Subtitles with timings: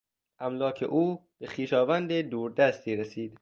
[0.39, 3.29] املاک او به خویشاوند دور دستی رسید.